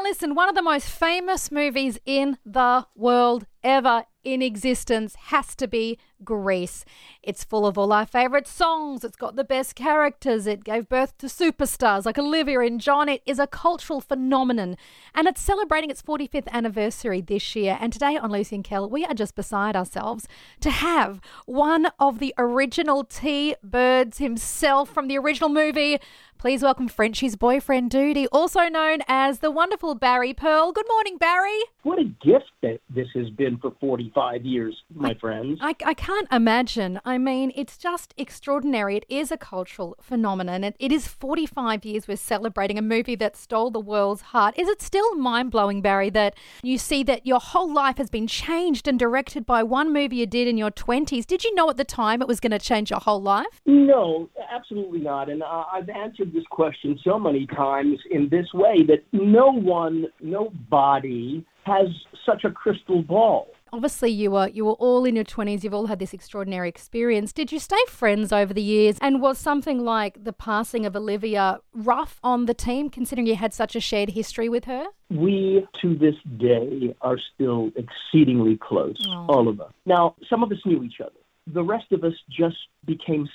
[0.00, 5.54] Now, listen, one of the most famous movies in the world ever in existence has
[5.56, 6.84] to be Grease.
[7.22, 11.16] It's full of all our favourite songs, it's got the best characters, it gave birth
[11.18, 13.08] to superstars like Olivia and John.
[13.08, 14.76] It is a cultural phenomenon
[15.14, 17.78] and it's celebrating its 45th anniversary this year.
[17.80, 20.28] And today on Lucy and Kel, we are just beside ourselves
[20.60, 25.98] to have one of the original T Birds himself from the original movie.
[26.40, 30.72] Please welcome Frenchie's boyfriend, Doody, also known as the wonderful Barry Pearl.
[30.72, 31.60] Good morning, Barry.
[31.82, 35.58] What a gift that this has been for 45 years, my friends.
[35.62, 37.00] I, I can't imagine.
[37.04, 38.96] I mean, it's just extraordinary.
[38.96, 40.64] It is a cultural phenomenon.
[40.64, 44.58] It, it is 45 years we're celebrating a movie that stole the world's heart.
[44.58, 48.26] Is it still mind blowing, Barry, that you see that your whole life has been
[48.26, 51.26] changed and directed by one movie you did in your 20s?
[51.26, 53.60] Did you know at the time it was going to change your whole life?
[53.66, 55.28] No, absolutely not.
[55.28, 60.06] And uh, I've answered this question so many times in this way that no one,
[60.20, 61.88] nobody has
[62.24, 63.48] such a crystal ball.
[63.72, 65.62] Obviously, you were you were all in your twenties.
[65.62, 67.32] You've all had this extraordinary experience.
[67.32, 68.98] Did you stay friends over the years?
[69.00, 73.54] And was something like the passing of Olivia rough on the team, considering you had
[73.54, 74.86] such a shared history with her?
[75.08, 79.26] We, to this day, are still exceedingly close, Oh.
[79.28, 79.72] all of us.
[79.86, 81.12] Now, some of us knew each other.
[81.46, 83.28] The rest of us just became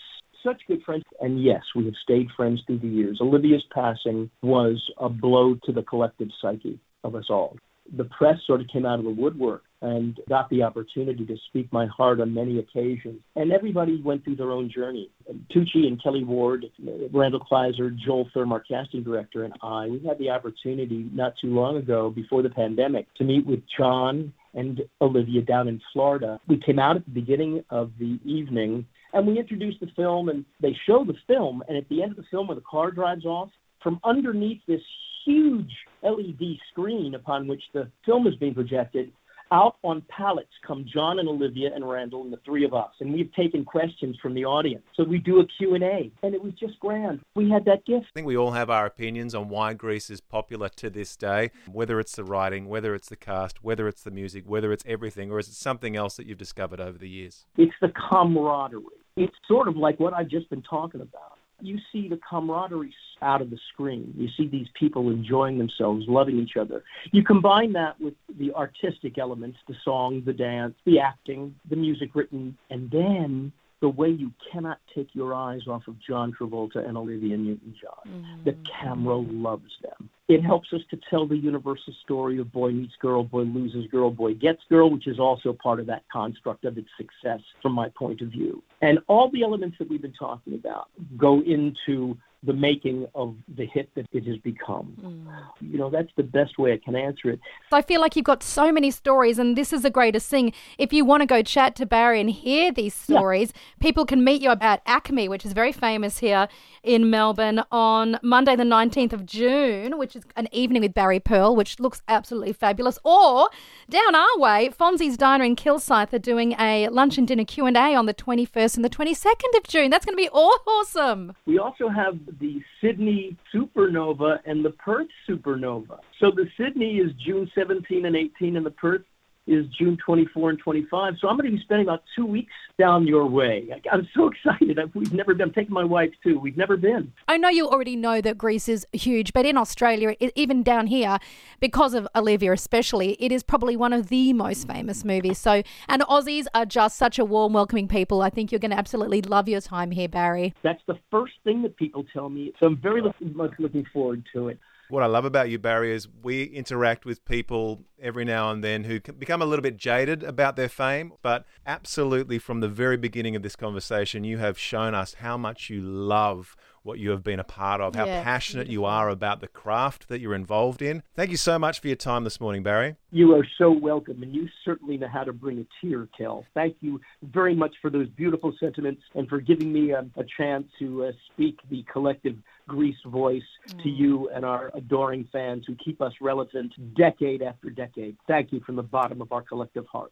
[0.44, 1.04] such good friends.
[1.22, 3.20] And yes, we have stayed friends through the years.
[3.22, 7.58] Olivia's passing was a blow to the collective psyche of us all.
[7.98, 11.72] The press sort of came out of the woodwork and got the opportunity to speak
[11.72, 13.22] my heart on many occasions.
[13.36, 15.12] And everybody went through their own journey.
[15.54, 16.66] Tucci and Kelly Ward,
[17.14, 21.54] Randall Kleiser, Joel Thurm, our casting director, and I, we had the opportunity not too
[21.54, 26.40] long ago, before the pandemic, to meet with John and Olivia down in Florida.
[26.48, 30.46] We came out at the beginning of the evening and we introduced the film and
[30.62, 33.26] they show the film and at the end of the film when the car drives
[33.26, 33.50] off,
[33.84, 34.82] from underneath this
[35.26, 35.72] huge
[36.04, 39.12] LED screen upon which the film is being projected,
[39.52, 43.14] out on pallets come John and Olivia and Randall and the three of us, and
[43.14, 44.84] we've taken questions from the audience.
[44.96, 47.22] So we do a Q&A, and it was just grand.
[47.36, 48.08] We had that gift.
[48.10, 51.52] I think we all have our opinions on why Grease is popular to this day,
[51.72, 55.32] whether it's the writing, whether it's the cast, whether it's the music, whether it's everything,
[55.32, 57.46] or is it something else that you've discovered over the years?
[57.58, 58.82] It's the camaraderie.
[59.18, 61.35] It's sort of like what I've just been talking about.
[61.66, 64.14] You see the camaraderie out of the screen.
[64.18, 66.84] You see these people enjoying themselves, loving each other.
[67.12, 72.14] You combine that with the artistic elements, the song, the dance, the acting, the music
[72.14, 73.52] written, and then
[73.82, 78.44] the way you cannot take your eyes off of John Travolta and Olivia Newton-John.
[78.46, 78.68] The mm.
[78.82, 80.10] camera loves them.
[80.28, 84.10] It helps us to tell the universal story of boy meets girl, boy loses girl,
[84.10, 87.90] boy gets girl, which is also part of that construct of its success from my
[87.90, 88.64] point of view.
[88.82, 93.66] And all the elements that we've been talking about go into the making of the
[93.66, 94.96] hit that it has become.
[95.02, 95.72] Mm.
[95.72, 97.40] You know, that's the best way I can answer it.
[97.72, 100.54] I feel like you've got so many stories, and this is the greatest thing.
[100.78, 104.42] If you want to go chat to Barry and hear these stories, people can meet
[104.42, 106.48] you at Acme, which is very famous here
[106.84, 111.56] in Melbourne, on Monday, the 19th of June, which is an evening with Barry Pearl,
[111.56, 113.00] which looks absolutely fabulous.
[113.04, 113.50] Or
[113.90, 118.06] down our way, Fonzie's Diner in Kilsyth are doing a lunch and dinner Q&A on
[118.06, 119.90] the 21st and the 22nd of June.
[119.90, 121.34] That's going to be awesome.
[121.46, 126.00] We also have the Sydney Supernova and the Perth Supernova.
[126.20, 129.04] So the Sydney is June 17 and 18, and the Perth
[129.48, 131.14] is June 24 and 25.
[131.20, 133.68] So I'm going to be spending about two weeks down your way.
[133.72, 134.80] I- I'm so excited.
[134.80, 135.48] I've, we've never been.
[135.48, 136.40] I'm taking my wife too.
[136.40, 137.14] We've never been.
[137.28, 141.20] I know you already know that Grease is huge, but in Australia, even down here,
[141.60, 145.38] because of Olivia especially, it is probably one of the most famous movies.
[145.38, 148.22] So, and Aussies are just such a warm, welcoming people.
[148.22, 150.54] I think you're going to absolutely love your time here, Barry.
[150.64, 152.54] That's the first thing that people tell me.
[152.60, 154.60] So I'm very much looking forward to it.
[154.88, 158.84] What I love about you, Barry, is we interact with people every now and then
[158.84, 161.14] who become a little bit jaded about their fame.
[161.24, 165.72] But absolutely, from the very beginning of this conversation, you have shown us how much
[165.72, 166.56] you love
[166.86, 170.08] what you have been a part of, how Yeah, passionate you are about the craft
[170.08, 171.02] that you're involved in.
[171.16, 172.96] Thank you so much for your time this morning, Barry.
[173.12, 176.46] You are so welcome, and you certainly know how to bring a tear, Kel.
[176.54, 180.68] Thank you very much for those beautiful sentiments and for giving me a, a chance
[180.80, 182.36] to uh, speak the collective
[182.68, 183.44] Grease voice
[183.84, 188.18] to you and our adoring fans who keep us relevant decade after decade.
[188.28, 190.12] Thank you from the bottom of our collective heart.